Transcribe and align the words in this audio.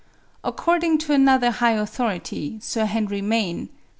According 0.43 0.97
to 1.01 1.13
another 1.13 1.51
high 1.51 1.73
authority, 1.73 2.57
Sir 2.59 2.85
Henry 2.85 3.21
Maine 3.21 3.67
(7. 3.67 3.69